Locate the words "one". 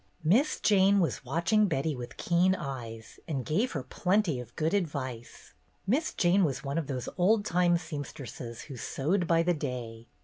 6.63-6.79